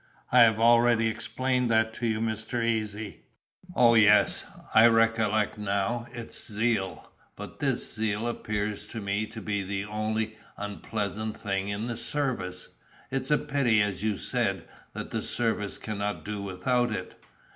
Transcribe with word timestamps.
"I 0.31 0.39
have 0.39 0.59
already 0.59 1.07
explained 1.09 1.69
that 1.69 1.93
to 1.99 2.07
you, 2.07 2.19
Mr. 2.19 2.65
Easy." 2.65 3.19
"Oh, 3.75 3.93
yes, 3.93 4.47
I 4.73 4.87
recollect 4.87 5.59
now, 5.59 6.07
it's 6.11 6.51
zeal; 6.51 7.11
but 7.35 7.59
this 7.59 7.93
zeal 7.93 8.27
appears 8.27 8.87
to 8.87 8.99
me 8.99 9.27
to 9.27 9.39
be 9.43 9.61
the 9.61 9.85
only 9.85 10.37
unpleasant 10.57 11.37
thing 11.37 11.69
in 11.69 11.85
the 11.85 11.97
service. 11.97 12.69
It's 13.11 13.29
a 13.29 13.37
pity, 13.37 13.79
as 13.83 14.01
you 14.01 14.17
said, 14.17 14.67
that 14.93 15.11
the 15.11 15.21
service 15.21 15.77
cannot 15.77 16.25
do 16.25 16.41
without 16.41 16.91
it." 16.91 17.23